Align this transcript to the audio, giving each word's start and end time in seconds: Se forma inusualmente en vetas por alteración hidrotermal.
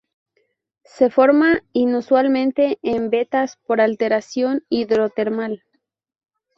Se 0.83 1.11
forma 1.11 1.61
inusualmente 1.73 2.79
en 2.81 3.11
vetas 3.11 3.59
por 3.67 3.79
alteración 3.79 4.63
hidrotermal. 4.67 5.63